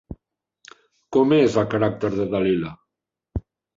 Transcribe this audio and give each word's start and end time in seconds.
Com 1.17 1.35
és 1.37 1.57
el 1.63 1.67
caràcter 1.75 2.13
de 2.17 2.29
Dalila? 2.33 2.73